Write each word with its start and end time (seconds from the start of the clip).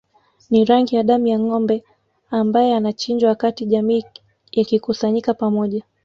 Ni 0.49 0.65
rangi 0.65 0.95
ya 0.95 1.03
damu 1.03 1.27
ya 1.27 1.39
ngombe 1.39 1.83
ambae 2.29 2.75
anachinjwa 2.75 3.29
wakati 3.29 3.65
jamii 3.65 4.03
ikikusanyika 4.51 5.33
pamoja 5.33 5.83